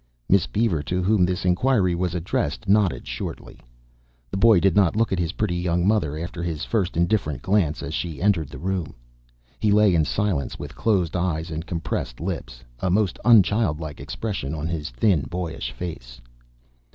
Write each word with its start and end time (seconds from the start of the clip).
Miss 0.27 0.47
Beaver, 0.47 0.81
to 0.81 1.03
whom 1.03 1.25
this 1.27 1.45
inquiry 1.45 1.93
was 1.93 2.15
addressed, 2.15 2.67
nodded 2.67 3.07
shortly. 3.07 3.59
The 4.31 4.37
boy 4.37 4.59
did 4.59 4.75
not 4.75 4.95
look 4.95 5.11
at 5.11 5.19
his 5.19 5.33
pretty 5.33 5.55
young 5.57 5.87
mother 5.87 6.17
after 6.17 6.41
his 6.41 6.65
first 6.65 6.97
indifferent 6.97 7.43
glance 7.43 7.83
as 7.83 7.93
she 7.93 8.19
entered 8.19 8.49
the 8.49 8.57
room. 8.57 8.95
He 9.59 9.71
lay 9.71 9.93
in 9.93 10.05
silence 10.05 10.57
with 10.57 10.73
closed 10.75 11.15
eyes 11.15 11.51
and 11.51 11.67
compressed 11.67 12.19
lips, 12.19 12.63
a 12.79 12.89
most 12.89 13.19
unchildlike 13.23 13.99
expression 13.99 14.55
on 14.55 14.65
his 14.65 14.89
thin 14.89 15.25
boyish 15.29 15.71
face. 15.71 16.19